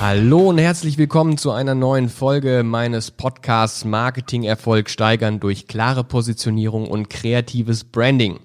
[0.00, 6.04] Hallo und herzlich willkommen zu einer neuen Folge meines Podcasts Marketing Erfolg steigern durch klare
[6.04, 8.40] Positionierung und kreatives Branding.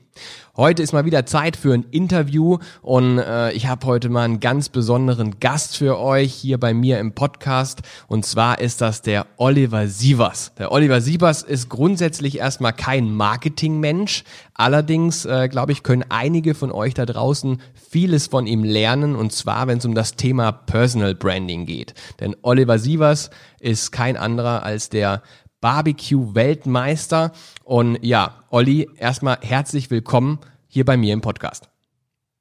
[0.58, 4.40] Heute ist mal wieder Zeit für ein Interview und äh, ich habe heute mal einen
[4.40, 9.28] ganz besonderen Gast für euch hier bei mir im Podcast und zwar ist das der
[9.36, 10.54] Oliver Sievers.
[10.58, 16.72] Der Oliver Sievers ist grundsätzlich erstmal kein Marketingmensch, allerdings äh, glaube ich können einige von
[16.72, 21.16] euch da draußen vieles von ihm lernen und zwar wenn es um das Thema Personal
[21.16, 21.96] Branding geht.
[22.22, 23.30] Denn Oliver Sievers
[23.60, 25.22] ist kein anderer als der
[25.66, 27.32] Barbecue-Weltmeister.
[27.64, 30.38] Und ja, Olli, erstmal herzlich willkommen
[30.76, 31.70] hier bei mir im Podcast.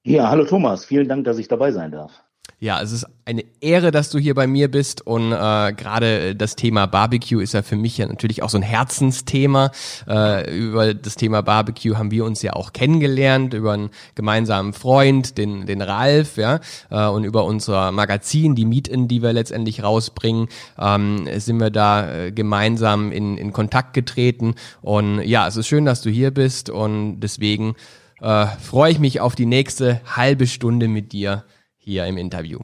[0.03, 2.11] Ja, hallo Thomas, vielen Dank, dass ich dabei sein darf.
[2.59, 6.57] Ja, es ist eine Ehre, dass du hier bei mir bist und äh, gerade das
[6.57, 9.71] Thema Barbecue ist ja für mich ja natürlich auch so ein Herzensthema.
[10.09, 15.39] Äh, über das Thema Barbecue haben wir uns ja auch kennengelernt über einen gemeinsamen Freund,
[15.39, 16.59] den den Ralf, ja,
[16.91, 22.13] äh, und über unser Magazin, die Meet-in, die wir letztendlich rausbringen, ähm, sind wir da
[22.13, 26.69] äh, gemeinsam in in Kontakt getreten und ja, es ist schön, dass du hier bist
[26.69, 27.77] und deswegen
[28.21, 31.45] äh, freue ich mich auf die nächste halbe Stunde mit dir
[31.77, 32.61] hier im Interview.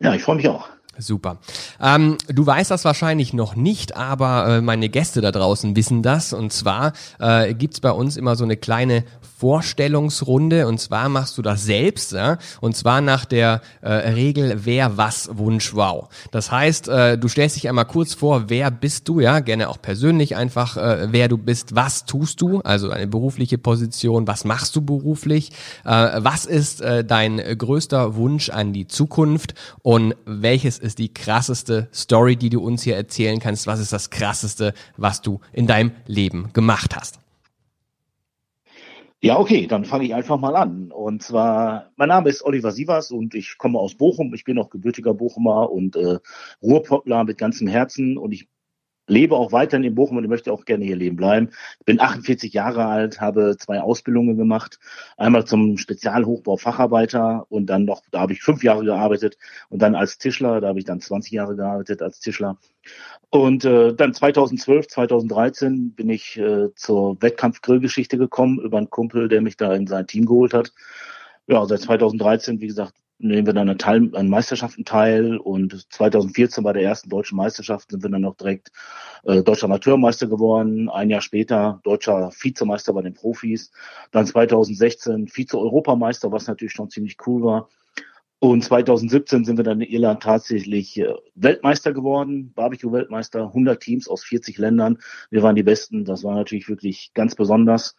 [0.00, 0.68] Ja, ich freue mich auch.
[1.00, 1.38] Super.
[1.80, 6.32] Ähm, du weißt das wahrscheinlich noch nicht, aber äh, meine Gäste da draußen wissen das.
[6.32, 9.04] Und zwar äh, gibt's bei uns immer so eine kleine
[9.40, 12.36] Vorstellungsrunde und zwar machst du das selbst ja?
[12.60, 16.10] und zwar nach der äh, Regel wer was Wunsch wow.
[16.30, 19.80] Das heißt, äh, du stellst dich einmal kurz vor, wer bist du, ja, gerne auch
[19.80, 24.76] persönlich einfach, äh, wer du bist, was tust du, also eine berufliche Position, was machst
[24.76, 25.52] du beruflich,
[25.86, 32.36] äh, was ist dein größter Wunsch an die Zukunft und welches ist die krasseste Story,
[32.36, 36.52] die du uns hier erzählen kannst, was ist das krasseste, was du in deinem Leben
[36.52, 37.20] gemacht hast.
[39.22, 40.90] Ja, okay, dann fange ich einfach mal an.
[40.90, 44.32] Und zwar, mein Name ist Oliver Sievers und ich komme aus Bochum.
[44.32, 46.18] Ich bin auch gebürtiger Bochumer und äh,
[46.62, 48.48] Ruhrpottler mit ganzem Herzen und ich
[49.10, 51.50] lebe auch weiterhin in Bochum und ich möchte auch gerne hier leben bleiben.
[51.80, 54.78] Ich bin 48 Jahre alt, habe zwei Ausbildungen gemacht.
[55.16, 59.36] Einmal zum Spezialhochbau-Facharbeiter und dann noch, da habe ich fünf Jahre gearbeitet
[59.68, 62.56] und dann als Tischler, da habe ich dann 20 Jahre gearbeitet als Tischler.
[63.30, 69.40] Und äh, dann 2012, 2013 bin ich äh, zur Wettkampf-Grillgeschichte gekommen über einen Kumpel, der
[69.40, 70.72] mich da in sein Team geholt hat.
[71.46, 76.64] Ja, seit 2013, wie gesagt, nehmen wir dann an, Teil, an Meisterschaften teil und 2014
[76.64, 78.72] bei der ersten deutschen Meisterschaft sind wir dann noch direkt
[79.24, 83.70] äh, deutscher Amateurmeister geworden, ein Jahr später deutscher Vizemeister bei den Profis,
[84.10, 87.68] dann 2016 Vize-Europameister, was natürlich schon ziemlich cool war.
[88.42, 94.24] Und 2017 sind wir dann in Irland tatsächlich äh, Weltmeister geworden, Barbecue-Weltmeister, 100 Teams aus
[94.24, 94.98] 40 Ländern.
[95.28, 97.96] Wir waren die Besten, das war natürlich wirklich ganz besonders.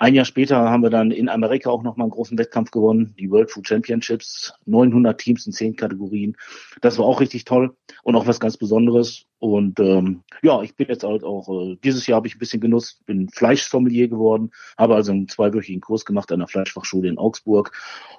[0.00, 3.30] Ein Jahr später haben wir dann in Amerika auch nochmal einen großen Wettkampf gewonnen, die
[3.30, 6.36] World Food Championships, 900 Teams in 10 Kategorien.
[6.80, 9.26] Das war auch richtig toll und auch was ganz Besonderes.
[9.40, 12.60] Und ähm, ja, ich bin jetzt halt auch, äh, dieses Jahr habe ich ein bisschen
[12.60, 17.72] genutzt, bin Fleischsommelier geworden, habe also einen zweiwöchigen Kurs gemacht an der Fleischfachschule in Augsburg.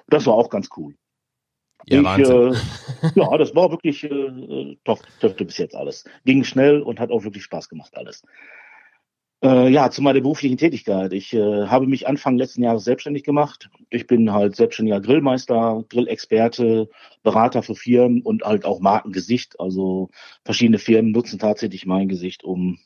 [0.08, 0.94] Das war auch ganz cool.
[1.86, 2.28] Ja, ich.
[2.28, 2.52] Äh,
[3.14, 6.04] ja, das war wirklich äh, doch, dürfte bis jetzt alles.
[6.26, 8.22] Ging schnell und hat auch wirklich Spaß gemacht alles.
[9.42, 11.14] Äh, ja, zu meiner beruflichen Tätigkeit.
[11.14, 13.70] Ich äh, habe mich Anfang letzten Jahres selbstständig gemacht.
[13.88, 16.90] Ich bin halt selbstständiger Grillmeister, Grillexperte,
[17.22, 19.58] Berater für Firmen und halt auch Markengesicht.
[19.58, 20.10] Also
[20.44, 22.78] verschiedene Firmen nutzen tatsächlich mein Gesicht, um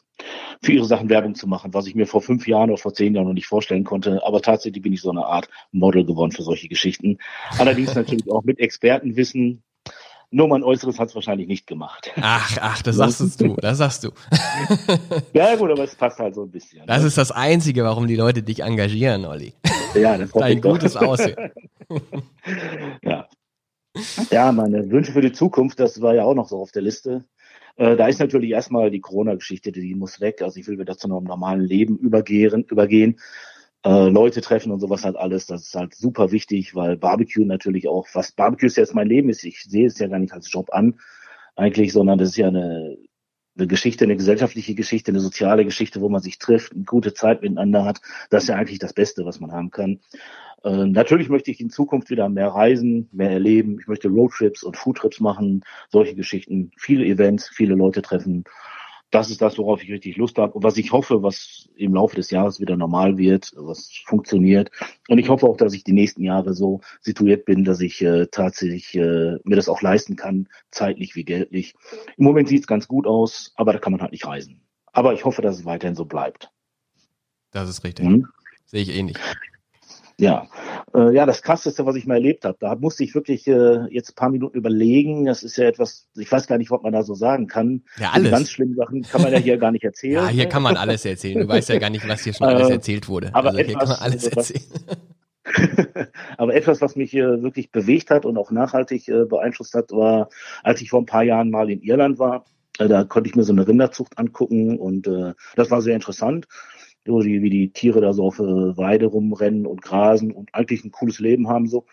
[0.63, 3.17] für ihre Sachen Werbung zu machen, was ich mir vor fünf Jahren oder vor zehn
[3.17, 4.25] Jahren noch nicht vorstellen konnte.
[4.25, 7.19] Aber tatsächlich bin ich so eine Art Model geworden für solche Geschichten.
[7.59, 9.65] Allerdings natürlich auch mit Expertenwissen,
[10.34, 12.11] nur mein Äußeres hat es wahrscheinlich nicht gemacht.
[12.21, 14.11] Ach, ach, das sagst du, das sagst du.
[15.33, 16.87] ja gut, aber es passt halt so ein bisschen.
[16.87, 17.09] Das ne?
[17.09, 19.55] ist das Einzige, warum die Leute dich engagieren, Olli.
[19.94, 21.37] Ja, das Dein gutes Aussehen.
[23.03, 23.28] ja.
[24.31, 27.25] Ja, meine Wünsche für die Zukunft, das war ja auch noch so auf der Liste.
[27.77, 30.43] Äh, da ist natürlich erstmal die Corona-Geschichte, die muss weg.
[30.43, 33.21] Also ich will wieder zu einem normalen Leben übergehen, übergehen
[33.84, 35.47] äh, Leute treffen und sowas halt alles.
[35.47, 39.29] Das ist halt super wichtig, weil Barbecue natürlich auch, was Barbecue ist jetzt mein Leben
[39.29, 40.99] ist, ich sehe es ja gar nicht als Job an,
[41.55, 42.97] eigentlich, sondern das ist ja eine,
[43.56, 47.43] eine Geschichte, eine gesellschaftliche Geschichte, eine soziale Geschichte, wo man sich trifft, eine gute Zeit
[47.43, 48.00] miteinander hat.
[48.31, 50.00] Das ist ja eigentlich das Beste, was man haben kann.
[50.64, 53.79] Äh, natürlich möchte ich in Zukunft wieder mehr reisen, mehr erleben.
[53.81, 58.44] Ich möchte Roadtrips und Foodtrips machen, solche Geschichten, viele Events, viele Leute treffen
[59.14, 62.16] das ist das, worauf ich richtig Lust habe und was ich hoffe, was im Laufe
[62.16, 64.70] des Jahres wieder normal wird, was funktioniert.
[65.08, 68.26] Und ich hoffe auch, dass ich die nächsten Jahre so situiert bin, dass ich äh,
[68.26, 71.75] tatsächlich äh, mir das auch leisten kann, zeitlich wie geldlich.
[72.16, 74.61] Im Moment sieht es ganz gut aus, aber da kann man halt nicht reisen.
[74.93, 76.50] Aber ich hoffe, dass es weiterhin so bleibt.
[77.52, 78.06] Das ist richtig.
[78.06, 78.26] Mhm.
[78.66, 79.16] Sehe ich ähnlich.
[80.19, 80.46] Ja.
[80.94, 82.56] Äh, ja, das krasseste, was ich mal erlebt habe.
[82.61, 85.25] Da musste ich wirklich äh, jetzt ein paar Minuten überlegen.
[85.25, 87.82] Das ist ja etwas, ich weiß gar nicht, was man da so sagen kann.
[87.99, 88.26] Ja, alles.
[88.26, 90.14] Die ganz schlimme Sachen kann man ja hier gar nicht erzählen.
[90.14, 91.40] Ja, hier kann man alles erzählen.
[91.40, 93.34] Du weißt ja gar nicht, was hier schon alles äh, erzählt wurde.
[93.34, 94.64] Aber also hier etwas, kann man alles erzählen.
[96.38, 100.28] Aber etwas, was mich äh, wirklich bewegt hat und auch nachhaltig äh, beeinflusst hat, war,
[100.62, 102.44] als ich vor ein paar Jahren mal in Irland war.
[102.78, 106.46] Äh, da konnte ich mir so eine Rinderzucht angucken und äh, das war sehr interessant
[107.05, 110.91] die, wie die Tiere da so auf äh, Weide rumrennen und grasen und eigentlich ein
[110.91, 111.87] cooles Leben haben so.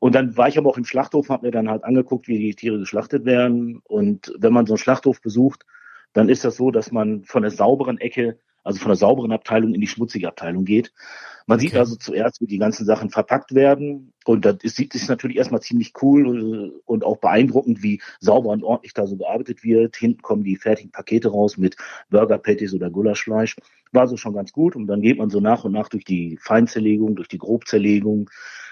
[0.00, 2.54] Und dann war ich aber auch im Schlachthof, habe mir dann halt angeguckt, wie die
[2.54, 3.80] Tiere geschlachtet werden.
[3.84, 5.66] Und wenn man so einen Schlachthof besucht,
[6.12, 9.72] dann ist das so, dass man von der sauberen Ecke, also von der sauberen Abteilung
[9.72, 10.92] in die schmutzige Abteilung geht.
[11.46, 11.68] Man okay.
[11.68, 14.12] sieht also zuerst, wie die ganzen Sachen verpackt werden.
[14.26, 18.62] Und das ist, ist natürlich erstmal ziemlich cool äh, und auch beeindruckend, wie sauber und
[18.62, 19.96] ordentlich da so gearbeitet wird.
[19.96, 21.78] Hinten kommen die fertigen Pakete raus mit
[22.10, 23.56] Burger Patties oder Gulaschfleisch.
[23.92, 24.76] War so schon ganz gut.
[24.76, 28.28] Und dann geht man so nach und nach durch die Feinzerlegung, durch die Grobzerlegung.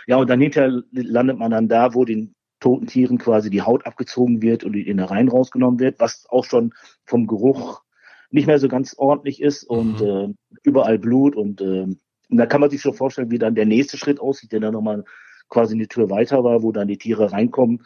[0.07, 3.87] Ja, und dann hinterher landet man dann da, wo den toten Tieren quasi die Haut
[3.87, 6.75] abgezogen wird und die Innereien rausgenommen wird, was auch schon
[7.07, 7.86] vom Geruch
[8.37, 10.07] nicht mehr so ganz ordentlich ist und mhm.
[10.07, 11.87] äh, überall Blut und äh,
[12.29, 14.73] und da kann man sich schon vorstellen, wie dann der nächste Schritt aussieht, der dann
[14.73, 15.05] nochmal
[15.49, 17.85] quasi eine Tür weiter war, wo dann die Tiere reinkommen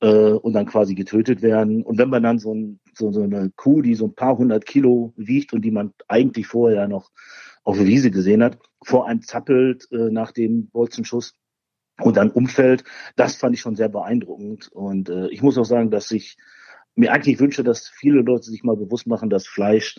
[0.00, 1.82] äh, und dann quasi getötet werden.
[1.82, 4.64] Und wenn man dann so, ein, so, so eine Kuh, die so ein paar hundert
[4.64, 7.10] Kilo wiegt und die man eigentlich vorher noch
[7.64, 11.34] auf der Wiese gesehen hat, vor einem zappelt äh, nach dem Bolzenschuss
[12.00, 12.84] und dann umfällt,
[13.16, 14.68] das fand ich schon sehr beeindruckend.
[14.72, 16.36] Und äh, ich muss auch sagen, dass ich
[17.00, 19.96] mir eigentlich wünsche, dass viele Leute sich mal bewusst machen, dass Fleisch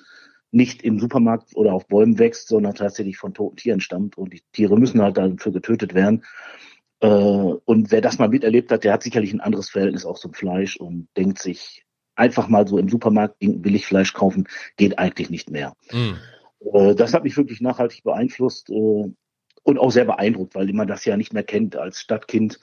[0.52, 4.18] nicht im Supermarkt oder auf Bäumen wächst, sondern tatsächlich von toten Tieren stammt.
[4.18, 6.24] Und die Tiere müssen halt dafür getötet werden.
[7.00, 10.34] Äh, und wer das mal miterlebt hat, der hat sicherlich ein anderes Verhältnis auch zum
[10.34, 15.74] Fleisch und denkt sich, einfach mal so im Supermarkt Billigfleisch kaufen, geht eigentlich nicht mehr.
[15.92, 16.18] Mhm.
[16.96, 19.12] Das hat mich wirklich nachhaltig beeinflusst äh,
[19.64, 22.60] und auch sehr beeindruckt, weil man das ja nicht mehr kennt als Stadtkind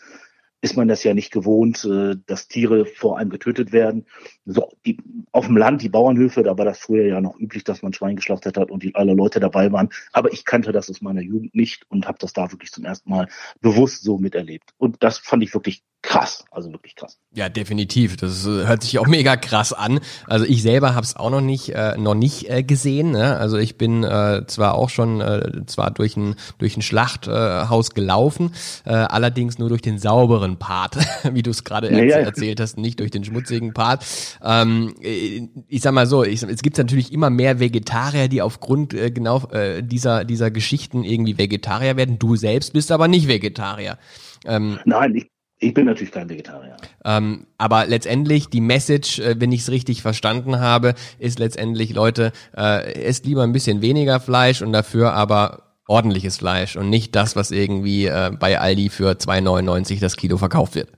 [0.61, 4.07] ist man das ja nicht gewohnt, äh, dass Tiere vor einem getötet werden.
[4.45, 4.99] So, die,
[5.33, 8.17] auf dem Land, die Bauernhöfe, da war das früher ja noch üblich, dass man Schwein
[8.17, 9.91] geschlachtet hat und die, alle Leute dabei waren.
[10.13, 13.11] Aber ich kannte das aus meiner Jugend nicht und habe das da wirklich zum ersten
[13.11, 13.29] Mal
[13.61, 14.75] bewusst so miterlebt.
[14.79, 17.19] Und das fand ich wirklich krass, also wirklich krass.
[17.35, 18.17] Ja, definitiv.
[18.17, 20.01] Das äh, hört sich auch mega krass an.
[20.27, 23.11] Also ich selber habe es auch noch nicht äh, noch nicht äh, gesehen.
[23.11, 23.37] Ne?
[23.37, 27.95] Also ich bin äh, zwar auch schon äh, zwar durch ein durch ein Schlachthaus äh,
[27.95, 28.53] gelaufen,
[28.85, 30.99] äh, allerdings nur durch den sauberen Part,
[31.33, 32.17] wie du es gerade ja, ja.
[32.19, 34.05] erzählt hast, nicht durch den schmutzigen Part.
[34.43, 38.95] Ähm, äh, ich sag mal so, ich, es gibt natürlich immer mehr Vegetarier, die aufgrund
[38.95, 42.19] äh, genau äh, dieser dieser Geschichten irgendwie Vegetarier werden.
[42.19, 43.99] Du selbst bist aber nicht Vegetarier.
[44.45, 45.27] Ähm, Nein, ich
[45.61, 46.77] ich bin natürlich kein Vegetarier.
[47.05, 52.33] Ähm, aber letztendlich, die Message, äh, wenn ich es richtig verstanden habe, ist letztendlich, Leute,
[52.57, 57.35] äh, esst lieber ein bisschen weniger Fleisch und dafür aber ordentliches Fleisch und nicht das,
[57.35, 60.91] was irgendwie äh, bei Aldi für 2,99 das Kilo verkauft wird.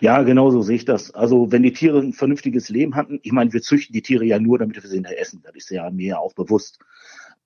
[0.00, 1.10] Ja, genau so sehe ich das.
[1.12, 4.38] Also wenn die Tiere ein vernünftiges Leben hatten, ich meine, wir züchten die Tiere ja
[4.38, 5.42] nur, damit wir sie essen.
[5.44, 6.78] Das ist ja mir auch bewusst.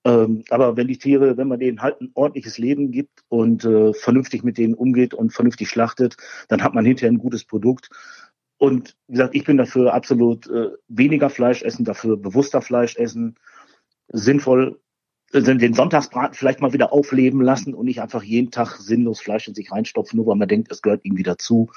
[0.05, 3.93] Ähm, aber wenn die Tiere, wenn man denen halt ein ordentliches Leben gibt und äh,
[3.93, 6.15] vernünftig mit denen umgeht und vernünftig schlachtet,
[6.47, 7.89] dann hat man hinterher ein gutes Produkt.
[8.57, 13.35] Und wie gesagt, ich bin dafür absolut äh, weniger Fleisch essen, dafür bewusster Fleisch essen,
[14.09, 14.79] sinnvoll
[15.33, 19.47] äh, den Sonntagsbraten vielleicht mal wieder aufleben lassen und nicht einfach jeden Tag sinnlos Fleisch
[19.47, 21.71] in sich reinstopfen, nur weil man denkt, es gehört irgendwie dazu.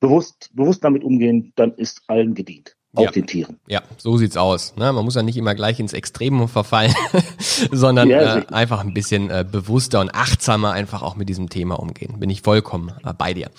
[0.00, 3.10] Bewusst, bewusst damit umgehen, dann ist allen gedient auch ja.
[3.10, 3.58] den Tieren.
[3.66, 4.74] Ja, so sieht's aus.
[4.76, 4.92] Ne?
[4.92, 6.94] Man muss ja nicht immer gleich ins Extrem verfallen,
[7.72, 11.78] sondern ja, äh, einfach ein bisschen äh, bewusster und achtsamer einfach auch mit diesem Thema
[11.78, 12.20] umgehen.
[12.20, 13.50] Bin ich vollkommen äh, bei dir.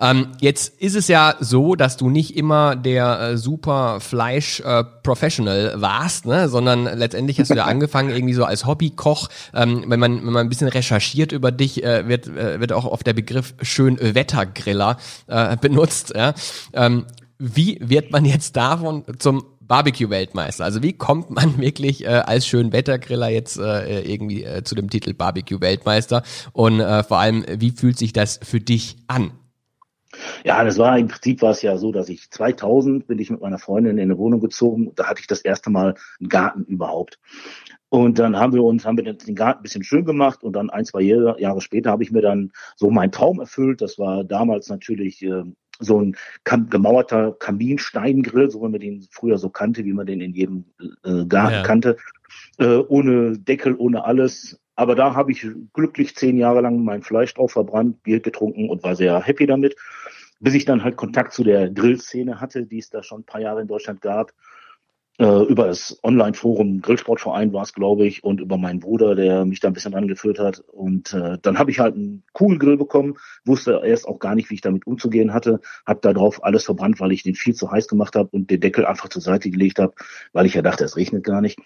[0.00, 5.80] Ähm, jetzt ist es ja so, dass du nicht immer der äh, super Fleisch-Professional äh,
[5.80, 6.48] warst, ne?
[6.48, 9.28] sondern letztendlich hast du ja angefangen irgendwie so als Hobbykoch.
[9.54, 12.84] Ähm, wenn man wenn man ein bisschen recherchiert über dich, äh, wird äh, wird auch
[12.84, 16.12] oft der Begriff schön Wettergriller äh, benutzt.
[16.14, 16.34] Ja?
[16.72, 17.06] Ähm,
[17.38, 20.64] wie wird man jetzt davon zum Barbecue-Weltmeister?
[20.64, 25.14] Also wie kommt man wirklich äh, als Schönwettergriller jetzt äh, irgendwie äh, zu dem Titel
[25.14, 26.22] Barbecue-Weltmeister?
[26.52, 29.32] Und äh, vor allem, wie fühlt sich das für dich an?
[30.44, 33.42] Ja, das war im Prinzip war es ja so, dass ich 2000 bin ich mit
[33.42, 34.92] meiner Freundin in eine Wohnung gezogen.
[34.94, 37.18] Da hatte ich das erste Mal einen Garten überhaupt.
[37.88, 40.70] Und dann haben wir uns, haben wir den Garten ein bisschen schön gemacht und dann
[40.70, 43.80] ein, zwei Jahre, Jahre später habe ich mir dann so meinen Traum erfüllt.
[43.80, 45.44] Das war damals natürlich äh,
[45.78, 46.16] so ein
[46.70, 50.64] gemauerter Kaminsteingrill, so wie man den früher so kannte, wie man den in jedem
[51.04, 51.62] äh, Garten ja.
[51.62, 51.96] kannte,
[52.58, 54.60] äh, ohne Deckel, ohne alles.
[54.74, 58.82] Aber da habe ich glücklich zehn Jahre lang mein Fleisch drauf verbrannt, Bier getrunken und
[58.82, 59.76] war sehr happy damit,
[60.40, 63.40] bis ich dann halt Kontakt zu der Grillszene hatte, die es da schon ein paar
[63.40, 64.32] Jahre in Deutschland gab.
[65.18, 69.60] Äh, über das Online-Forum Grillsportverein war es, glaube ich, und über meinen Bruder, der mich
[69.60, 70.60] da ein bisschen angeführt hat.
[70.60, 74.50] Und äh, dann habe ich halt einen coolen Grill bekommen, wusste erst auch gar nicht,
[74.50, 77.70] wie ich damit umzugehen hatte, habe da drauf alles verbrannt, weil ich den viel zu
[77.70, 79.94] heiß gemacht habe und den Deckel einfach zur Seite gelegt habe,
[80.32, 81.58] weil ich ja dachte, es regnet gar nicht.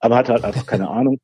[0.00, 1.18] Aber hatte halt einfach keine Ahnung.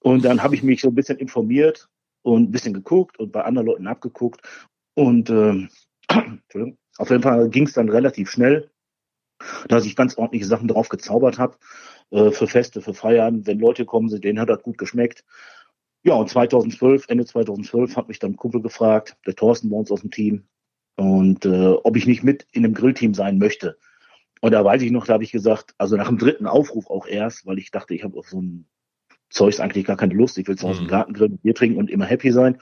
[0.00, 1.88] Und dann habe ich mich so ein bisschen informiert
[2.22, 4.40] und ein bisschen geguckt und bei anderen Leuten abgeguckt.
[4.94, 5.68] Und äh,
[6.98, 8.70] auf jeden Fall ging es dann relativ schnell
[9.68, 11.56] dass ich ganz ordentliche Sachen drauf gezaubert habe
[12.10, 13.46] äh, für Feste, für Feiern.
[13.46, 15.24] Wenn Leute kommen sind, denen hat das gut geschmeckt.
[16.02, 19.90] Ja, und 2012, Ende 2012 hat mich dann ein Kumpel gefragt, der Thorsten bei uns
[19.90, 20.46] aus dem Team,
[20.96, 23.76] und äh, ob ich nicht mit in einem Grillteam sein möchte.
[24.40, 27.06] Und da weiß ich noch, da habe ich gesagt, also nach dem dritten Aufruf auch
[27.06, 28.66] erst, weil ich dachte, ich habe auf so ein
[29.28, 30.90] Zeugs eigentlich gar keine Lust, ich will zu Hause im mhm.
[30.90, 32.58] Garten grillen, Bier trinken und immer happy sein.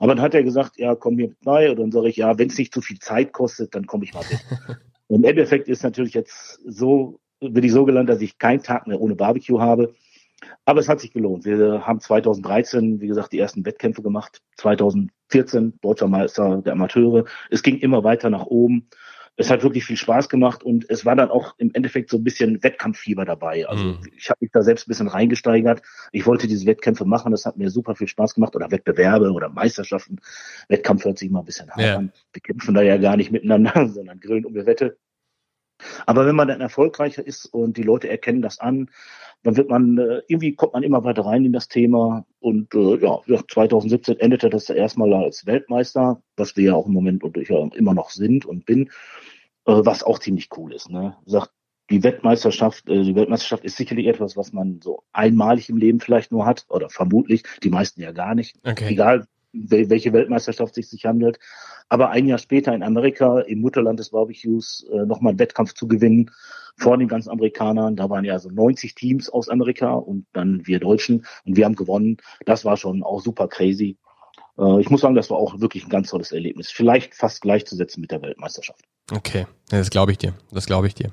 [0.00, 1.70] Aber dann hat er gesagt, ja, komm mir mit bei.
[1.70, 4.14] Und dann sage ich, ja, wenn es nicht zu viel Zeit kostet, dann komme ich
[4.14, 4.40] mal mit.
[5.08, 9.00] Im Endeffekt ist natürlich jetzt so, bin ich so gelandet, dass ich keinen Tag mehr
[9.00, 9.94] ohne Barbecue habe.
[10.64, 11.44] Aber es hat sich gelohnt.
[11.44, 14.40] Wir haben 2013, wie gesagt, die ersten Wettkämpfe gemacht.
[14.58, 17.24] 2014 Deutscher Meister der Amateure.
[17.50, 18.88] Es ging immer weiter nach oben
[19.38, 22.24] es hat wirklich viel Spaß gemacht und es war dann auch im Endeffekt so ein
[22.24, 23.68] bisschen Wettkampffieber dabei.
[23.68, 24.00] Also mhm.
[24.16, 25.80] ich habe mich da selbst ein bisschen reingesteigert.
[26.10, 29.48] Ich wollte diese Wettkämpfe machen, das hat mir super viel Spaß gemacht oder Wettbewerbe oder
[29.48, 30.16] Meisterschaften.
[30.68, 31.96] Wettkampf hört sich immer ein bisschen hart ja.
[31.96, 32.12] an.
[32.32, 34.98] Wir kämpfen da ja gar nicht miteinander, sondern grillen um die Wette.
[36.06, 38.90] Aber wenn man dann erfolgreicher ist und die Leute erkennen das an,
[39.42, 42.26] dann wird man, äh, irgendwie kommt man immer weiter rein in das Thema.
[42.40, 47.22] Und äh, ja, 2017 endete das erstmal als Weltmeister, was wir ja auch im Moment
[47.22, 48.88] und ich ja immer noch sind und bin,
[49.66, 50.90] äh, was auch ziemlich cool ist.
[50.90, 51.16] Ne?
[51.24, 51.52] Sagt,
[51.90, 56.32] die Weltmeisterschaft, äh, die Weltmeisterschaft ist sicherlich etwas, was man so einmalig im Leben vielleicht
[56.32, 58.56] nur hat, oder vermutlich, die meisten ja gar nicht.
[58.64, 58.88] Okay.
[58.90, 61.38] Egal, welche Weltmeisterschaft sich sich handelt.
[61.88, 65.88] Aber ein Jahr später in Amerika, im Mutterland des Barbecues, äh, nochmal einen Wettkampf zu
[65.88, 66.30] gewinnen
[66.76, 67.96] vor den ganzen Amerikanern.
[67.96, 71.76] Da waren ja so 90 Teams aus Amerika und dann wir Deutschen und wir haben
[71.76, 72.18] gewonnen.
[72.44, 73.96] Das war schon auch super crazy.
[74.58, 76.70] Äh, ich muss sagen, das war auch wirklich ein ganz tolles Erlebnis.
[76.70, 78.84] Vielleicht fast gleichzusetzen mit der Weltmeisterschaft.
[79.10, 80.34] Okay, das glaube ich dir.
[80.52, 81.12] Das glaube ich dir.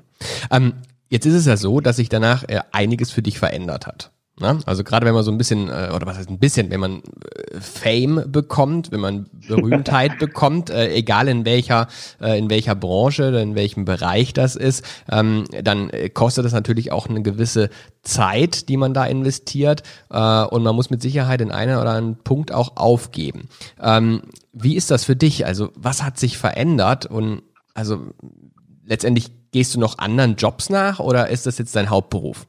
[0.50, 0.74] Ähm,
[1.08, 4.12] jetzt ist es ja so, dass sich danach äh, einiges für dich verändert hat.
[4.38, 4.58] Ne?
[4.66, 6.98] Also gerade wenn man so ein bisschen, äh, oder was heißt ein bisschen, wenn man
[6.98, 11.88] äh, Fame bekommt, wenn man Berühmtheit bekommt, äh, egal in welcher,
[12.20, 16.52] äh, in welcher Branche oder in welchem Bereich das ist, ähm, dann äh, kostet das
[16.52, 17.70] natürlich auch eine gewisse
[18.02, 22.22] Zeit, die man da investiert äh, und man muss mit Sicherheit in einer oder anderen
[22.22, 23.48] Punkt auch aufgeben.
[23.80, 24.20] Ähm,
[24.52, 25.46] wie ist das für dich?
[25.46, 27.40] Also was hat sich verändert und
[27.72, 28.00] also
[28.84, 32.46] letztendlich gehst du noch anderen Jobs nach oder ist das jetzt dein Hauptberuf?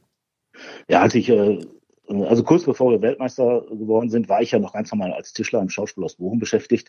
[0.88, 1.60] Ja, als ich äh,
[2.08, 5.60] also kurz bevor wir Weltmeister geworden sind, war ich ja noch ganz normal als Tischler
[5.60, 6.88] im Schauspiel aus Bochum beschäftigt.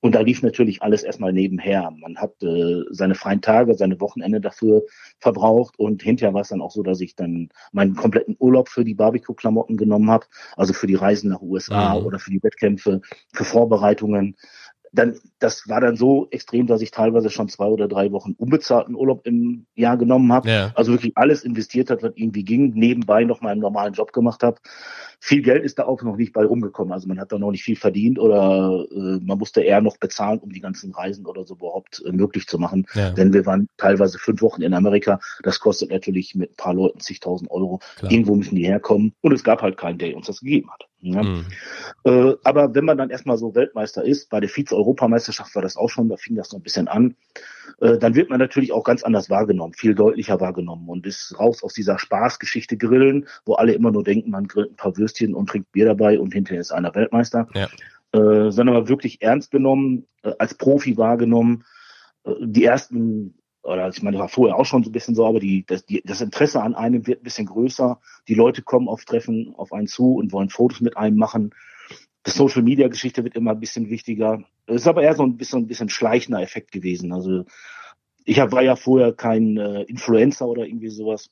[0.00, 1.90] Und da lief natürlich alles erstmal nebenher.
[1.98, 4.82] Man hat äh, seine freien Tage, seine Wochenende dafür
[5.18, 8.84] verbraucht und hinterher war es dann auch so, dass ich dann meinen kompletten Urlaub für
[8.84, 12.06] die Barbecue-Klamotten genommen habe, also für die Reisen nach USA mhm.
[12.06, 13.00] oder für die Wettkämpfe,
[13.32, 14.36] für Vorbereitungen
[14.92, 18.94] dann, das war dann so extrem, dass ich teilweise schon zwei oder drei Wochen unbezahlten
[18.94, 20.48] Urlaub im Jahr genommen habe.
[20.50, 20.72] Ja.
[20.74, 24.58] Also wirklich alles investiert hat, was irgendwie ging, nebenbei noch meinen normalen Job gemacht habe.
[25.20, 26.92] Viel Geld ist da auch noch nicht bei rumgekommen.
[26.92, 30.38] Also man hat da noch nicht viel verdient oder äh, man musste eher noch bezahlen,
[30.38, 32.86] um die ganzen Reisen oder so überhaupt äh, möglich zu machen.
[32.94, 33.10] Ja.
[33.10, 35.20] Denn wir waren teilweise fünf Wochen in Amerika.
[35.42, 37.80] Das kostet natürlich mit ein paar Leuten zigtausend Euro.
[37.96, 38.12] Klar.
[38.12, 39.12] Irgendwo müssen die herkommen.
[39.20, 40.88] Und es gab halt keinen, der uns das gegeben hat.
[41.00, 41.22] Ja.
[41.22, 41.46] Mhm.
[42.04, 45.88] Äh, aber wenn man dann erstmal so Weltmeister ist, bei der Vize-Europameisterschaft war das auch
[45.88, 47.14] schon, da fing das so ein bisschen an,
[47.80, 51.62] äh, dann wird man natürlich auch ganz anders wahrgenommen, viel deutlicher wahrgenommen und ist raus
[51.62, 55.48] aus dieser Spaßgeschichte Grillen, wo alle immer nur denken, man grillt ein paar Würstchen und
[55.48, 57.68] trinkt Bier dabei und hinterher ist einer Weltmeister, ja.
[58.12, 61.64] äh, sondern mal wirklich ernst genommen, äh, als Profi wahrgenommen.
[62.24, 63.34] Äh, die ersten
[63.68, 65.84] oder ich meine, das war vorher auch schon so ein bisschen so, aber die, das,
[65.84, 68.00] die, das Interesse an einem wird ein bisschen größer.
[68.26, 71.54] Die Leute kommen auf Treffen auf einen zu und wollen Fotos mit einem machen.
[72.26, 74.42] Die Social Media Geschichte wird immer ein bisschen wichtiger.
[74.66, 77.12] Es ist aber eher so ein bisschen, ein bisschen schleichender Effekt gewesen.
[77.12, 77.44] Also
[78.24, 81.30] ich hab, war ja vorher kein äh, Influencer oder irgendwie sowas,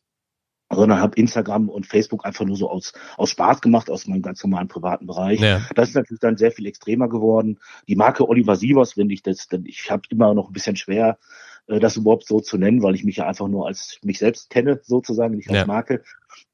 [0.71, 4.43] sondern habe Instagram und Facebook einfach nur so aus, aus Spaß gemacht, aus meinem ganz
[4.43, 5.41] normalen privaten Bereich.
[5.41, 5.63] Ja.
[5.75, 7.59] Das ist natürlich dann sehr viel extremer geworden.
[7.89, 11.19] Die Marke Oliver Sievers, wenn ich das, denn ich habe immer noch ein bisschen schwer,
[11.67, 14.51] äh, das überhaupt so zu nennen, weil ich mich ja einfach nur als mich selbst
[14.51, 15.67] kenne, sozusagen, nicht als ja.
[15.67, 16.03] Marke.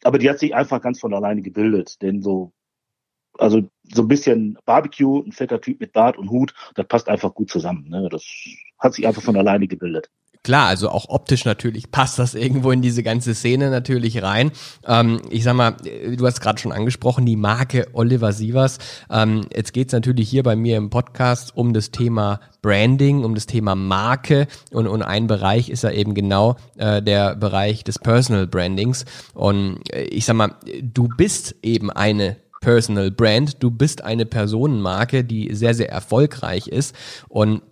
[0.05, 2.53] Aber die hat sich einfach ganz von alleine gebildet, denn so,
[3.39, 7.35] also so ein bisschen Barbecue, ein fetter Typ mit Bart und Hut, das passt einfach
[7.35, 7.89] gut zusammen.
[7.89, 8.09] Ne?
[8.11, 8.25] Das
[8.79, 10.11] hat sich einfach von alleine gebildet.
[10.45, 14.51] Klar, also auch optisch natürlich passt das irgendwo in diese ganze Szene natürlich rein.
[14.85, 15.77] Ähm, ich sag mal,
[16.17, 18.79] du hast gerade schon angesprochen, die Marke Oliver Sievers.
[19.09, 23.47] Ähm, jetzt geht's natürlich hier bei mir im Podcast um das Thema Branding, um das
[23.47, 28.49] Thema Marke und, und ein Bereich ist ja eben genau äh, der Bereich des Personal
[28.49, 29.05] Brandings.
[29.35, 35.23] Und äh, ich sag mal, du bist eben eine Personal Brand, du bist eine Personenmarke,
[35.23, 36.97] die sehr, sehr erfolgreich ist
[37.29, 37.63] und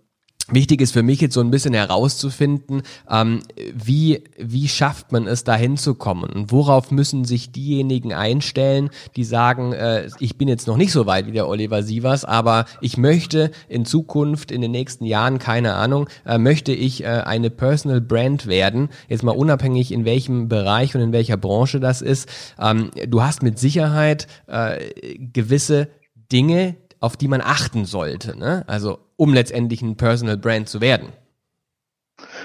[0.53, 3.41] Wichtig ist für mich jetzt so ein bisschen herauszufinden, ähm,
[3.73, 9.73] wie, wie schafft man es, da hinzukommen und worauf müssen sich diejenigen einstellen, die sagen,
[9.73, 13.53] äh, ich bin jetzt noch nicht so weit wie der Oliver Sievers, aber ich möchte
[13.69, 18.47] in Zukunft, in den nächsten Jahren, keine Ahnung, äh, möchte ich äh, eine Personal Brand
[18.47, 22.29] werden, jetzt mal unabhängig in welchem Bereich und in welcher Branche das ist.
[22.59, 25.89] Ähm, du hast mit Sicherheit äh, gewisse
[26.33, 28.39] Dinge, auf die man achten sollte.
[28.39, 28.65] Ne?
[28.67, 31.13] Also um letztendlich ein Personal Brand zu werden.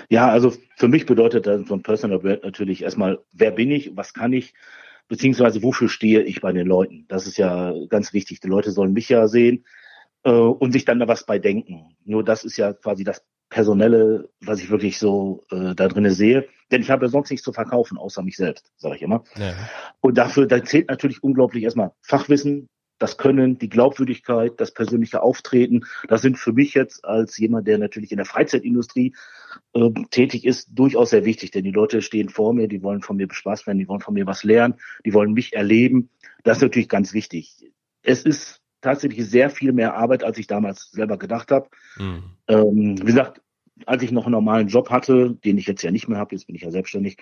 [0.10, 4.14] Ja, also für mich bedeutet so ein Personal Brand natürlich erstmal, wer bin ich, was
[4.14, 4.54] kann ich,
[5.08, 7.06] beziehungsweise wofür stehe ich bei den Leuten.
[7.08, 8.42] Das ist ja ganz wichtig.
[8.42, 9.64] Die Leute sollen mich ja sehen
[10.24, 11.96] äh, und sich dann da was bei denken.
[12.04, 16.46] Nur das ist ja quasi das Personelle, was ich wirklich so äh, da drinnen sehe.
[16.72, 19.24] Denn ich habe ja sonst nichts zu verkaufen, außer mich selbst, sage ich immer.
[19.38, 19.54] Ja.
[20.02, 22.68] Und dafür, da zählt natürlich unglaublich erstmal Fachwissen,
[22.98, 27.78] das Können, die Glaubwürdigkeit, das persönliche Auftreten, das sind für mich jetzt als jemand, der
[27.78, 29.14] natürlich in der Freizeitindustrie
[29.74, 31.52] äh, tätig ist, durchaus sehr wichtig.
[31.52, 34.14] Denn die Leute stehen vor mir, die wollen von mir bespaßt werden, die wollen von
[34.14, 34.76] mir was lernen,
[35.06, 36.10] die wollen mich erleben.
[36.44, 37.72] Das ist natürlich ganz wichtig.
[38.02, 41.70] Es ist tatsächlich sehr viel mehr Arbeit, als ich damals selber gedacht habe.
[41.98, 42.24] Mhm.
[42.48, 43.42] Ähm, wie gesagt,
[43.86, 46.48] als ich noch einen normalen Job hatte, den ich jetzt ja nicht mehr habe, jetzt
[46.48, 47.18] bin ich ja selbstständig,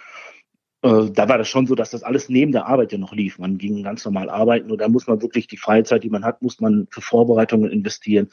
[0.83, 3.39] äh, da war das schon so, dass das alles neben der Arbeit ja noch lief.
[3.39, 6.41] Man ging ganz normal arbeiten und da muss man wirklich die Freizeit, die man hat,
[6.41, 8.29] muss man für Vorbereitungen investieren,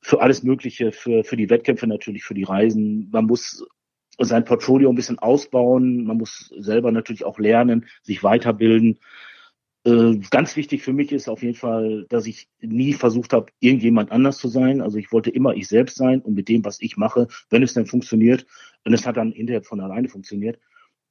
[0.00, 3.10] für alles Mögliche, für, für die Wettkämpfe natürlich, für die Reisen.
[3.10, 3.66] Man muss
[4.18, 9.00] sein Portfolio ein bisschen ausbauen, man muss selber natürlich auch lernen, sich weiterbilden.
[9.84, 14.12] Äh, ganz wichtig für mich ist auf jeden Fall, dass ich nie versucht habe, irgendjemand
[14.12, 14.80] anders zu sein.
[14.80, 17.74] Also ich wollte immer ich selbst sein und mit dem, was ich mache, wenn es
[17.74, 18.46] dann funktioniert,
[18.84, 20.58] und es hat dann hinterher von alleine funktioniert,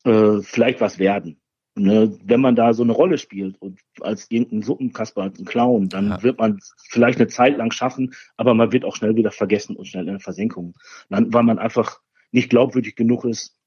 [0.05, 1.41] äh, vielleicht was werden.
[1.75, 2.17] Ne?
[2.23, 6.09] Wenn man da so eine Rolle spielt und als irgendein Suppenkasper, als ein Clown, dann
[6.09, 6.23] ja.
[6.23, 9.87] wird man vielleicht eine Zeit lang schaffen, aber man wird auch schnell wieder vergessen und
[9.87, 10.75] schnell in der Versenkung.
[11.09, 11.99] Dann, weil man einfach
[12.31, 13.57] nicht glaubwürdig genug ist,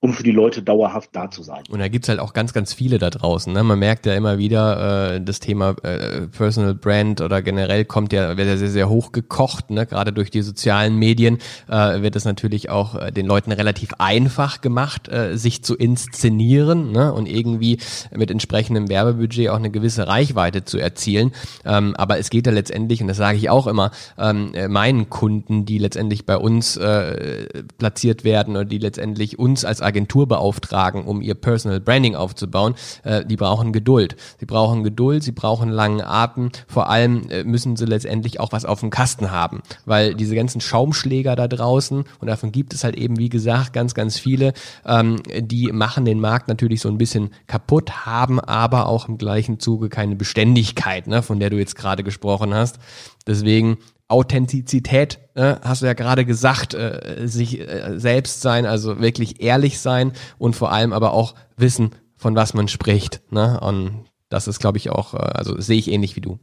[0.00, 1.64] um für die Leute dauerhaft da zu sein.
[1.70, 3.52] Und da gibt's halt auch ganz, ganz viele da draußen.
[3.52, 3.62] Ne?
[3.64, 8.36] Man merkt ja immer wieder, äh, das Thema äh, Personal Brand oder generell kommt ja,
[8.36, 9.70] wird ja sehr, sehr hoch gekocht.
[9.70, 9.86] Ne?
[9.86, 14.60] Gerade durch die sozialen Medien äh, wird es natürlich auch äh, den Leuten relativ einfach
[14.60, 17.12] gemacht, äh, sich zu inszenieren ne?
[17.12, 17.78] und irgendwie
[18.14, 21.32] mit entsprechendem Werbebudget auch eine gewisse Reichweite zu erzielen.
[21.64, 25.10] Ähm, aber es geht ja letztendlich, und das sage ich auch immer, ähm, äh, meinen
[25.10, 31.04] Kunden, die letztendlich bei uns äh, platziert werden oder die letztendlich uns als Agentur beauftragen,
[31.04, 34.16] um ihr Personal Branding aufzubauen, äh, die brauchen Geduld.
[34.38, 36.50] Sie brauchen Geduld, sie brauchen langen Atem.
[36.66, 40.60] Vor allem äh, müssen sie letztendlich auch was auf dem Kasten haben, weil diese ganzen
[40.60, 44.52] Schaumschläger da draußen, und davon gibt es halt eben, wie gesagt, ganz, ganz viele,
[44.84, 49.60] ähm, die machen den Markt natürlich so ein bisschen kaputt, haben aber auch im gleichen
[49.60, 52.78] Zuge keine Beständigkeit, ne, von der du jetzt gerade gesprochen hast.
[53.26, 59.42] Deswegen Authentizität, äh, hast du ja gerade gesagt, äh, sich äh, selbst sein, also wirklich
[59.42, 63.20] ehrlich sein und vor allem aber auch wissen, von was man spricht.
[63.30, 63.60] Ne?
[63.60, 66.38] Und das ist, glaube ich, auch, äh, also sehe ich ähnlich wie du.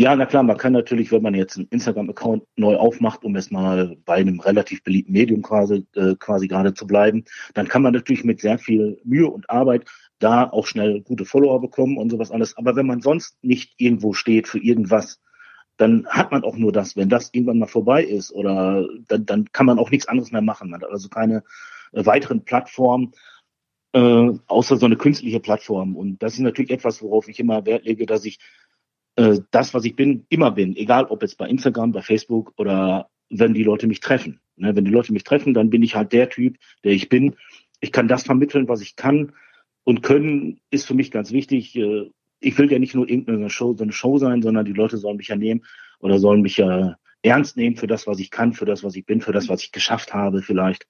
[0.00, 3.50] Ja, na klar, man kann natürlich, wenn man jetzt einen Instagram-Account neu aufmacht, um jetzt
[3.50, 7.24] mal bei einem relativ beliebten Medium quasi, äh, quasi gerade zu bleiben,
[7.54, 9.86] dann kann man natürlich mit sehr viel Mühe und Arbeit
[10.20, 12.56] da auch schnell gute Follower bekommen und sowas alles.
[12.56, 15.18] Aber wenn man sonst nicht irgendwo steht für irgendwas,
[15.78, 16.96] dann hat man auch nur das.
[16.96, 20.42] Wenn das irgendwann mal vorbei ist oder dann, dann kann man auch nichts anderes mehr
[20.42, 20.70] machen.
[20.70, 21.44] Man hat also keine
[21.92, 23.12] äh, weiteren Plattformen,
[23.92, 25.96] äh, außer so eine künstliche Plattform.
[25.96, 28.38] Und das ist natürlich etwas, worauf ich immer Wert lege, dass ich
[29.16, 30.76] äh, das, was ich bin, immer bin.
[30.76, 34.40] Egal ob jetzt bei Instagram, bei Facebook oder wenn die Leute mich treffen.
[34.56, 37.36] Ne, wenn die Leute mich treffen, dann bin ich halt der Typ, der ich bin.
[37.80, 39.32] Ich kann das vermitteln, was ich kann.
[39.84, 41.76] Und können ist für mich ganz wichtig.
[41.76, 42.10] Äh,
[42.40, 45.16] ich will ja nicht nur irgendeine Show, so eine Show sein, sondern die Leute sollen
[45.16, 45.64] mich ja nehmen
[46.00, 49.04] oder sollen mich ja ernst nehmen für das, was ich kann, für das, was ich
[49.04, 50.86] bin, für das, was ich geschafft habe vielleicht.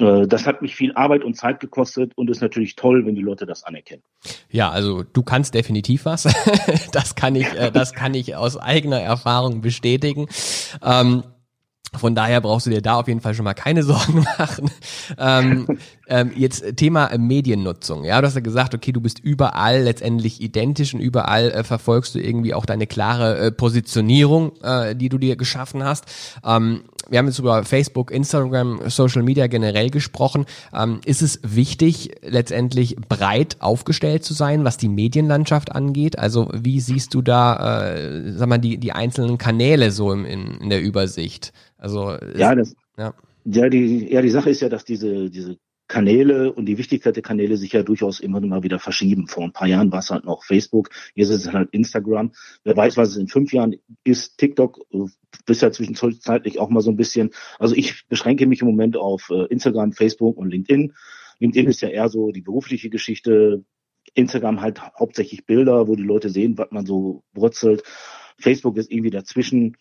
[0.00, 3.22] Äh, das hat mich viel Arbeit und Zeit gekostet und ist natürlich toll, wenn die
[3.22, 4.02] Leute das anerkennen.
[4.50, 6.24] Ja, also du kannst definitiv was.
[6.92, 10.26] das kann ich, äh, das kann ich aus eigener Erfahrung bestätigen.
[10.82, 11.22] Ähm,
[11.98, 14.70] von daher brauchst du dir da auf jeden Fall schon mal keine Sorgen machen.
[15.18, 15.78] Ähm,
[16.08, 18.04] ähm, jetzt Thema äh, Mediennutzung.
[18.04, 22.14] Ja, du hast ja gesagt, okay, du bist überall letztendlich identisch und überall äh, verfolgst
[22.14, 26.04] du irgendwie auch deine klare äh, Positionierung, äh, die du dir geschaffen hast.
[26.44, 30.46] Ähm, wir haben jetzt über Facebook, Instagram, Social Media generell gesprochen.
[30.72, 36.18] Ähm, ist es wichtig, letztendlich breit aufgestellt zu sein, was die Medienlandschaft angeht?
[36.18, 40.60] Also wie siehst du da, äh, sag mal, die, die einzelnen Kanäle so im, in,
[40.60, 41.52] in der Übersicht?
[41.84, 43.14] Also ja, das, ja.
[43.44, 47.22] Ja, die, ja, die Sache ist ja, dass diese, diese Kanäle und die Wichtigkeit der
[47.22, 49.28] Kanäle sich ja durchaus immer mal wieder verschieben.
[49.28, 52.32] Vor ein paar Jahren war es halt noch Facebook, jetzt ist es halt Instagram.
[52.62, 54.38] Wer weiß, was es in fünf Jahren ist.
[54.38, 54.80] TikTok
[55.46, 57.32] ist ja zwischenzeitlich auch mal so ein bisschen.
[57.58, 60.94] Also ich beschränke mich im Moment auf äh, Instagram, Facebook und LinkedIn.
[61.40, 63.62] LinkedIn ist ja eher so die berufliche Geschichte.
[64.14, 67.82] Instagram halt hauptsächlich Bilder, wo die Leute sehen, was man so brutzelt.
[68.38, 69.76] Facebook ist irgendwie dazwischen.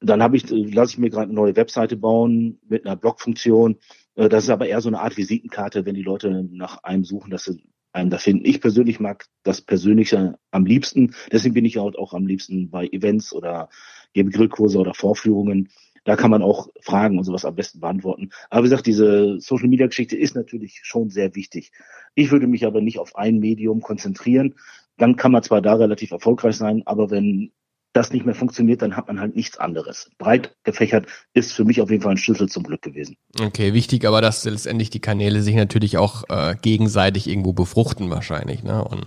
[0.00, 3.76] Dann habe ich, lasse ich mir gerade eine neue Webseite bauen mit einer Blogfunktion.
[4.14, 7.30] Äh, das ist aber eher so eine Art Visitenkarte, wenn die Leute nach einem suchen,
[7.30, 8.44] dass sie einen da finden.
[8.44, 11.14] Ich persönlich mag das Persönliche am liebsten.
[11.32, 13.68] Deswegen bin ich halt auch am liebsten bei Events oder
[14.12, 15.68] gebe Grillkurse oder Vorführungen.
[16.04, 18.30] Da kann man auch Fragen und sowas am besten beantworten.
[18.48, 21.72] Aber wie gesagt, diese Social Media Geschichte ist natürlich schon sehr wichtig.
[22.14, 24.54] Ich würde mich aber nicht auf ein Medium konzentrieren.
[24.96, 27.52] Dann kann man zwar da relativ erfolgreich sein, aber wenn
[27.92, 30.10] das nicht mehr funktioniert, dann hat man halt nichts anderes.
[30.18, 33.16] Breit gefächert ist für mich auf jeden Fall ein Schlüssel zum Glück gewesen.
[33.40, 38.62] Okay, wichtig, aber dass letztendlich die Kanäle sich natürlich auch äh, gegenseitig irgendwo befruchten wahrscheinlich,
[38.62, 38.84] ne?
[38.84, 39.06] Und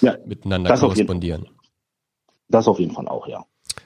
[0.00, 1.46] ja, miteinander korrespondieren.
[1.46, 1.52] Auf
[2.48, 3.44] das auf jeden Fall auch, ja.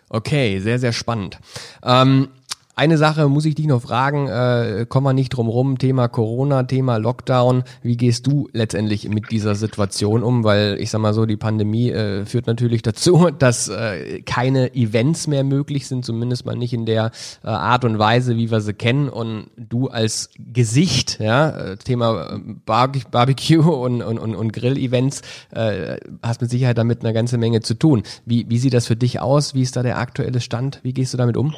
[0.08, 1.38] Okay, sehr, sehr spannend.
[1.82, 2.28] Ähm,
[2.76, 6.64] eine Sache muss ich dich noch fragen, äh, kommen wir nicht drum rum, Thema Corona,
[6.64, 7.62] Thema Lockdown.
[7.82, 10.42] Wie gehst du letztendlich mit dieser Situation um?
[10.42, 15.26] Weil ich sag mal so, die Pandemie äh, führt natürlich dazu, dass äh, keine Events
[15.26, 17.12] mehr möglich sind, zumindest mal nicht in der
[17.44, 19.08] äh, Art und Weise, wie wir sie kennen.
[19.08, 25.22] Und du als Gesicht, ja, äh, Thema äh, Bar Barbecue und, und, und, und Grill-Events,
[25.50, 28.02] äh, hast mit Sicherheit damit eine ganze Menge zu tun.
[28.26, 29.54] Wie, wie sieht das für dich aus?
[29.54, 30.80] Wie ist da der aktuelle Stand?
[30.82, 31.54] Wie gehst du damit um?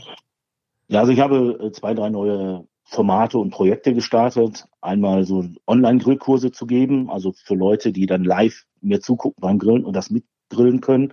[0.89, 4.67] Ja, also ich habe äh, zwei, drei neue Formate und Projekte gestartet.
[4.81, 9.85] Einmal so Online-Grillkurse zu geben, also für Leute, die dann live mir zugucken beim Grillen
[9.85, 11.13] und das mitgrillen können.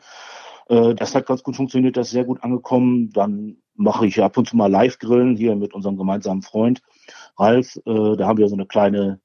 [0.67, 3.09] Äh, das hat ganz gut funktioniert, das ist sehr gut angekommen.
[3.13, 6.81] Dann mache ich ab und zu mal Live-Grillen hier mit unserem gemeinsamen Freund
[7.39, 7.75] Ralf.
[7.77, 9.19] Äh, da haben wir so eine kleine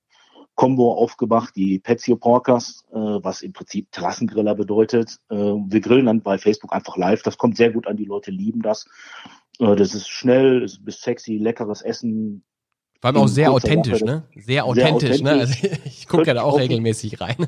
[0.55, 5.19] Combo aufgemacht, die Pezio Porkers, was im Prinzip Terrassengriller bedeutet.
[5.29, 7.23] wir grillen dann bei Facebook einfach live.
[7.23, 8.85] Das kommt sehr gut an, die Leute lieben das.
[9.59, 12.45] Das ist schnell, ist sexy, leckeres Essen.
[13.01, 14.25] Vor allem auch sehr authentisch, ne?
[14.37, 15.31] Sehr authentisch, sehr authentisch, ne?
[15.31, 17.47] Also ich gucke ja da auch regelmäßig rein.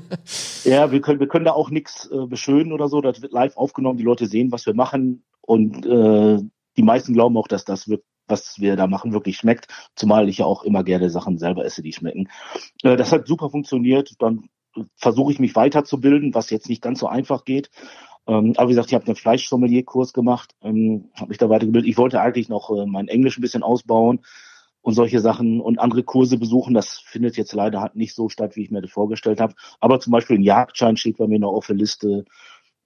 [0.64, 3.01] Ja, wir können, wir können da auch nichts äh, beschönen oder so.
[3.01, 6.38] Das wird live aufgenommen, die Leute sehen, was wir machen und äh,
[6.77, 7.88] die meisten glauben auch, dass das
[8.31, 9.66] was wir da machen, wirklich schmeckt.
[9.96, 12.29] Zumal ich ja auch immer gerne Sachen selber esse, die schmecken.
[12.83, 14.14] Äh, das hat super funktioniert.
[14.20, 14.49] Dann
[14.94, 17.70] versuche ich mich weiterzubilden, was jetzt nicht ganz so einfach geht.
[18.30, 21.90] Ähm, aber wie gesagt, ich habe einen Fleischsommelier-Kurs gemacht, ähm, habe mich da weitergebildet.
[21.90, 24.20] Ich wollte eigentlich noch äh, mein Englisch ein bisschen ausbauen
[24.82, 26.72] und solche Sachen und andere Kurse besuchen.
[26.72, 29.54] Das findet jetzt leider halt nicht so statt, wie ich mir das vorgestellt habe.
[29.80, 32.24] Aber zum Beispiel ein Jagdschein steht bei mir noch auf der Liste.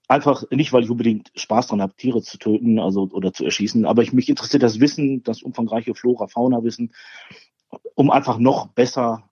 [0.09, 3.85] Einfach nicht, weil ich unbedingt Spaß dran habe, Tiere zu töten, also oder zu erschießen,
[3.85, 6.93] aber ich mich interessiert das Wissen, das umfangreiche Flora-Fauna-Wissen,
[7.95, 9.29] um einfach noch besser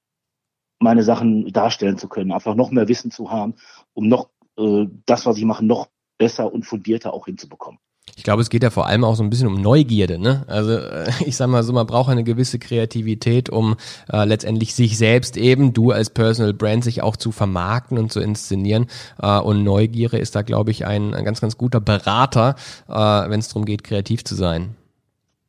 [0.78, 3.54] meine Sachen darstellen zu können, einfach noch mehr Wissen zu haben,
[3.92, 5.88] um noch äh, das, was ich mache, noch
[6.22, 7.80] besser und fundierter auch hinzubekommen.
[8.14, 10.44] Ich glaube, es geht ja vor allem auch so ein bisschen um Neugierde, ne?
[10.46, 13.74] Also äh, ich sag mal so, man braucht eine gewisse Kreativität, um
[14.12, 18.20] äh, letztendlich sich selbst eben, du als Personal Brand, sich auch zu vermarkten und zu
[18.20, 18.86] inszenieren.
[19.20, 22.54] Äh, und Neugierde ist da, glaube ich, ein, ein ganz, ganz guter Berater,
[22.88, 24.76] äh, wenn es darum geht, kreativ zu sein.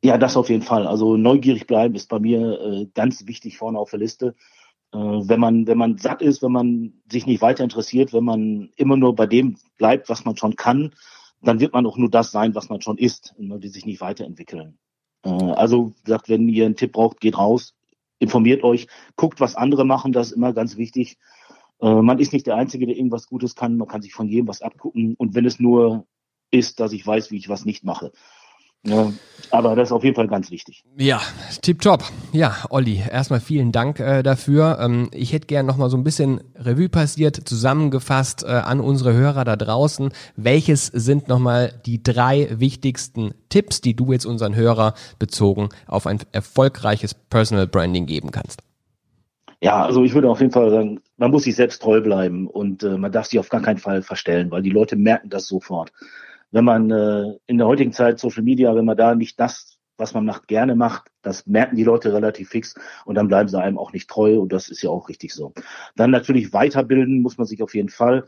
[0.03, 0.87] Ja, das auf jeden Fall.
[0.87, 4.33] Also neugierig bleiben ist bei mir äh, ganz wichtig vorne auf der Liste.
[4.93, 8.69] Äh, wenn man, wenn man satt ist, wenn man sich nicht weiter interessiert, wenn man
[8.75, 10.93] immer nur bei dem bleibt, was man schon kann,
[11.41, 14.77] dann wird man auch nur das sein, was man schon ist, die sich nicht weiterentwickeln.
[15.23, 17.75] Äh, also sagt, wenn ihr einen Tipp braucht, geht raus,
[18.19, 21.17] informiert euch, guckt, was andere machen, das ist immer ganz wichtig.
[21.81, 24.47] Äh, man ist nicht der Einzige, der irgendwas Gutes kann, man kann sich von jedem
[24.47, 26.05] was abgucken und wenn es nur
[26.51, 28.11] ist, dass ich weiß, wie ich was nicht mache.
[28.85, 29.11] Ja,
[29.49, 30.83] aber das ist auf jeden Fall ganz wichtig.
[30.97, 31.21] Ja,
[31.61, 32.03] tipptopp.
[32.31, 34.79] Ja, Olli, erstmal vielen Dank äh, dafür.
[34.81, 39.45] Ähm, ich hätte gern nochmal so ein bisschen Revue passiert, zusammengefasst äh, an unsere Hörer
[39.45, 40.11] da draußen.
[40.35, 46.19] Welches sind nochmal die drei wichtigsten Tipps, die du jetzt unseren Hörer bezogen auf ein
[46.31, 48.63] erfolgreiches Personal Branding geben kannst?
[49.61, 52.83] Ja, also ich würde auf jeden Fall sagen, man muss sich selbst treu bleiben und
[52.83, 55.91] äh, man darf sich auf gar keinen Fall verstellen, weil die Leute merken das sofort
[56.53, 60.13] wenn man äh, in der heutigen Zeit Social Media, wenn man da nicht das, was
[60.13, 63.79] man macht, gerne macht, das merken die Leute relativ fix und dann bleiben sie einem
[63.79, 65.53] auch nicht treu und das ist ja auch richtig so.
[65.95, 68.27] Dann natürlich weiterbilden muss man sich auf jeden Fall.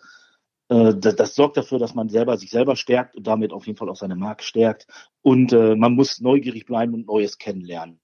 [0.69, 3.77] Äh, das, das sorgt dafür, dass man selber sich selber stärkt und damit auf jeden
[3.77, 4.87] Fall auch seine Marke stärkt.
[5.21, 7.99] Und äh, man muss neugierig bleiben und Neues kennenlernen.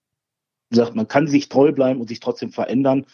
[0.70, 3.08] Wie gesagt, man kann sich treu bleiben und sich trotzdem verändern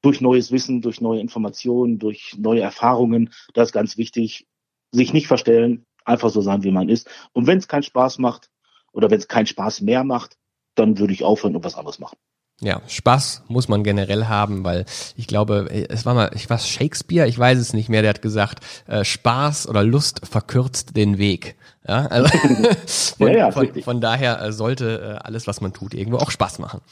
[0.00, 3.30] durch neues Wissen, durch neue Informationen, durch neue Erfahrungen.
[3.52, 4.46] Das ist ganz wichtig.
[4.94, 7.08] Sich nicht verstellen, einfach so sein, wie man ist.
[7.32, 8.50] Und wenn es keinen Spaß macht
[8.92, 10.36] oder wenn es keinen Spaß mehr macht,
[10.74, 12.16] dann würde ich aufhören und was anderes machen.
[12.60, 14.84] Ja, Spaß muss man generell haben, weil
[15.16, 18.22] ich glaube, es war mal, ich weiß Shakespeare, ich weiß es nicht mehr, der hat
[18.22, 21.56] gesagt, äh, Spaß oder Lust verkürzt den Weg.
[21.86, 25.92] Ja, also von, ja, ja, von, von, daher äh, sollte äh, alles, was man tut,
[25.92, 26.82] irgendwo auch Spaß machen.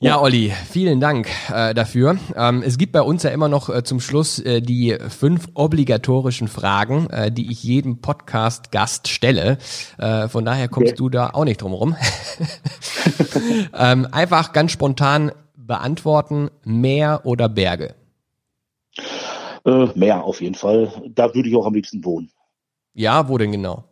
[0.00, 2.18] Ja, Olli, vielen Dank äh, dafür.
[2.36, 6.48] Ähm, es gibt bei uns ja immer noch äh, zum Schluss äh, die fünf obligatorischen
[6.48, 9.56] Fragen, äh, die ich jedem Podcast-Gast stelle.
[9.96, 10.98] Äh, von daher kommst okay.
[10.98, 11.96] du da auch nicht drum rum.
[13.78, 17.94] ähm, einfach ganz spontan beantworten, Meer oder Berge?
[19.64, 20.92] Äh, Meer auf jeden Fall.
[21.14, 22.30] Da würde ich auch am liebsten wohnen.
[22.94, 23.84] Ja, wo denn genau?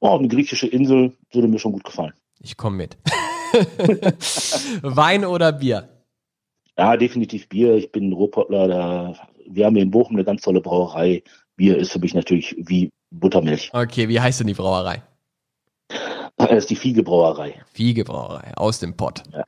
[0.00, 2.12] Oh, eine griechische Insel würde mir schon gut gefallen.
[2.40, 2.98] Ich komme mit.
[4.82, 5.88] Wein oder Bier?
[6.78, 7.74] Ja, definitiv Bier.
[7.74, 8.68] Ich bin Ruhrpottler.
[8.68, 9.14] Da,
[9.48, 11.22] wir haben hier in Bochum eine ganz tolle Brauerei.
[11.56, 13.70] Bier ist für mich natürlich wie Buttermilch.
[13.72, 15.02] Okay, wie heißt denn die Brauerei?
[16.36, 17.62] Das ist die Fiege-Brauerei.
[17.72, 19.22] Fiege-Brauerei, aus dem Pott.
[19.32, 19.44] Ja.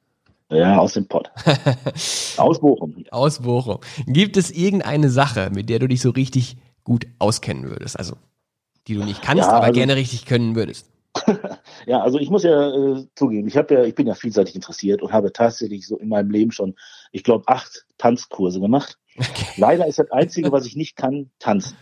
[0.51, 1.31] Ja, aus dem Pott.
[2.39, 3.05] aus Bochum.
[3.11, 3.81] Aus Bochum.
[4.07, 7.99] Gibt es irgendeine Sache, mit der du dich so richtig gut auskennen würdest?
[7.99, 8.17] Also,
[8.87, 10.91] die du nicht kannst, ja, aber also, gerne richtig können würdest?
[11.87, 15.03] ja, also ich muss ja äh, zugeben, ich habe ja, ich bin ja vielseitig interessiert
[15.03, 16.77] und habe tatsächlich so in meinem Leben schon,
[17.13, 18.99] ich glaube, acht Tanzkurse gemacht.
[19.17, 19.47] Okay.
[19.57, 21.77] Leider ist das Einzige, was ich nicht kann, tanzen.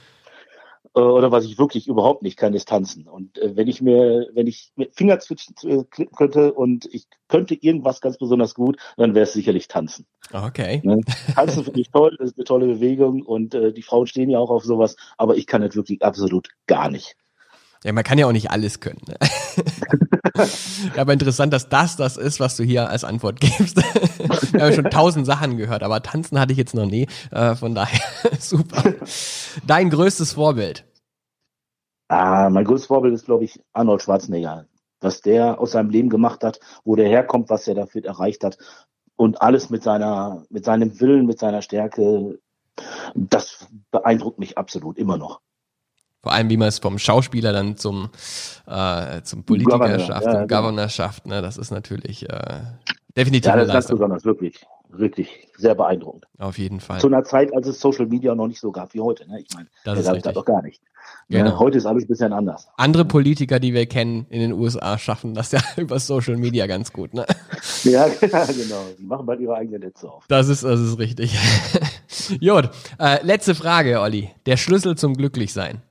[0.96, 3.06] Äh, oder was ich wirklich überhaupt nicht kann, ist tanzen.
[3.06, 7.54] Und äh, wenn ich mir, wenn ich mit Fingerzwitschen äh, klicken könnte und ich könnte
[7.54, 10.06] irgendwas ganz besonders gut, dann wäre es sicherlich tanzen.
[10.32, 10.80] Okay.
[10.82, 11.00] Ne?
[11.34, 14.38] Tanzen finde ich toll, das ist eine tolle Bewegung und äh, die Frauen stehen ja
[14.38, 17.16] auch auf sowas, aber ich kann das wirklich absolut gar nicht.
[17.86, 19.00] Ja, man kann ja auch nicht alles können.
[19.06, 19.16] Ne?
[20.96, 23.76] aber interessant, dass das das ist, was du hier als Antwort gibst.
[24.52, 27.06] Wir haben schon tausend Sachen gehört, aber tanzen hatte ich jetzt noch nie.
[27.30, 28.00] Äh, von daher
[28.40, 28.92] super.
[29.68, 30.84] Dein größtes Vorbild?
[32.08, 34.66] Ah, mein größtes Vorbild ist, glaube ich, Arnold Schwarzenegger.
[35.00, 38.58] Was der aus seinem Leben gemacht hat, wo der herkommt, was er dafür erreicht hat
[39.14, 42.40] und alles mit seiner, mit seinem Willen, mit seiner Stärke,
[43.14, 45.40] das beeindruckt mich absolut immer noch.
[46.22, 48.10] Vor allem, wie man es vom Schauspieler dann zum,
[48.66, 50.60] äh, zum Politiker Governor, schafft, ja, zum genau.
[50.60, 51.26] Governor schafft.
[51.26, 51.42] Ne?
[51.42, 52.60] Das ist natürlich äh,
[53.16, 56.26] definitiv ja, das ist besonders, wirklich, wirklich sehr beeindruckend.
[56.38, 57.00] Auf jeden Fall.
[57.00, 59.28] Zu einer Zeit, als es Social Media noch nicht so gab wie heute.
[59.28, 59.40] Ne?
[59.40, 60.82] Ich meine, das es da doch gar nicht.
[61.28, 61.50] Genau.
[61.50, 62.68] Ja, heute ist alles ein bisschen anders.
[62.76, 66.92] Andere Politiker, die wir kennen in den USA, schaffen das ja über Social Media ganz
[66.92, 67.14] gut.
[67.14, 67.26] Ne?
[67.82, 68.84] Ja, genau.
[68.98, 70.24] Die machen bald ihre eigenen Netze auf.
[70.28, 71.36] Das ist, das ist richtig.
[72.40, 74.30] Jod, äh, letzte Frage, Olli.
[74.46, 75.82] Der Schlüssel zum Glücklichsein.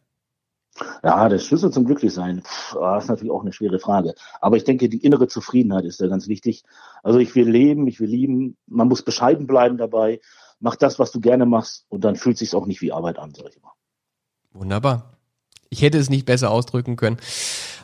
[1.04, 4.14] Ja, der Schlüssel zum Glücklichsein, pff, ah, ist natürlich auch eine schwere Frage.
[4.42, 6.64] Aber ich denke, die innere Zufriedenheit ist da ganz wichtig.
[7.04, 8.58] Also ich will leben, ich will lieben.
[8.68, 10.20] Man muss bescheiden bleiben dabei.
[10.60, 13.34] Mach das, was du gerne machst, und dann fühlt sich auch nicht wie Arbeit an,
[13.34, 13.74] sag ich immer.
[14.54, 15.12] Wunderbar.
[15.70, 17.18] Ich hätte es nicht besser ausdrücken können.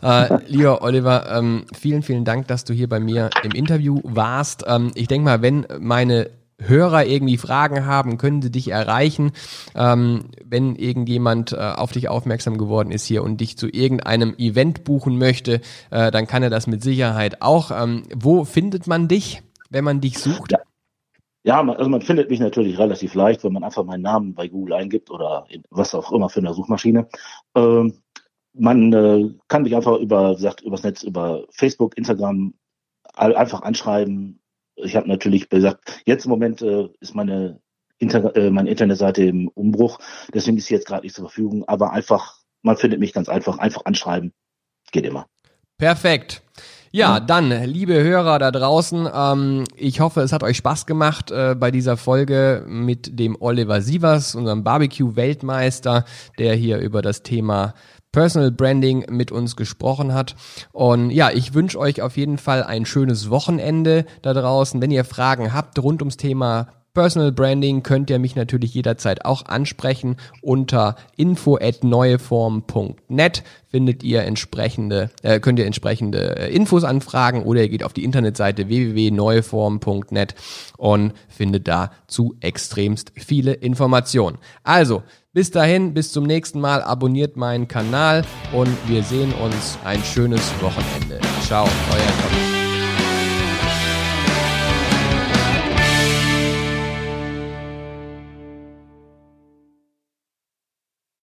[0.02, 4.64] Äh, lieber Oliver, ähm, vielen, vielen Dank, dass du hier bei mir im Interview warst.
[4.68, 6.30] Ähm, ich denke mal, wenn meine
[6.62, 9.32] Hörer irgendwie Fragen haben, können sie dich erreichen.
[9.76, 14.84] Ähm, wenn irgendjemand äh, auf dich aufmerksam geworden ist hier und dich zu irgendeinem Event
[14.84, 17.72] buchen möchte, äh, dann kann er das mit Sicherheit auch.
[17.72, 20.52] Ähm, wo findet man dich, wenn man dich sucht?
[20.52, 20.60] Ja.
[21.44, 24.76] Ja, also man findet mich natürlich relativ leicht, wenn man einfach meinen Namen bei Google
[24.76, 27.08] eingibt oder was auch immer für eine Suchmaschine.
[27.56, 27.96] Ähm,
[28.54, 32.54] man äh, kann mich einfach über, sagt, übers Netz, über Facebook, Instagram
[33.16, 34.41] einfach anschreiben,
[34.84, 37.60] ich habe natürlich gesagt, jetzt im Moment äh, ist meine,
[37.98, 40.00] Inter äh, meine Internetseite im Umbruch,
[40.34, 43.58] deswegen ist sie jetzt gerade nicht zur Verfügung, aber einfach, man findet mich ganz einfach,
[43.58, 44.34] einfach anschreiben,
[44.92, 45.28] geht immer.
[45.78, 46.44] Perfekt.
[46.94, 51.56] Ja, dann, liebe Hörer da draußen, ähm, ich hoffe, es hat euch Spaß gemacht äh,
[51.58, 56.04] bei dieser Folge mit dem Oliver Sievers, unserem Barbecue-Weltmeister,
[56.38, 57.76] der hier über das Thema
[58.12, 60.36] Personal Branding mit uns gesprochen hat.
[60.72, 64.82] Und ja, ich wünsche euch auf jeden Fall ein schönes Wochenende da draußen.
[64.82, 69.46] Wenn ihr Fragen habt rund ums Thema Personal Branding könnt ihr mich natürlich jederzeit auch
[69.46, 70.18] ansprechen.
[70.42, 77.62] Unter info at neueform.net findet ihr entsprechende, äh, könnt ihr entsprechende äh, Infos anfragen oder
[77.62, 80.36] ihr geht auf die Internetseite www.neueform.net
[80.78, 84.38] und findet dazu extremst viele Informationen.
[84.64, 90.04] Also, bis dahin, bis zum nächsten Mal, abonniert meinen Kanal und wir sehen uns ein
[90.04, 91.20] schönes Wochenende.
[91.42, 92.51] Ciao, euer Tommy.